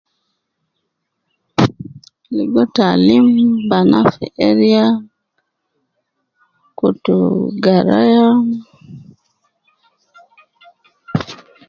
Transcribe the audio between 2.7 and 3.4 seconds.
taalim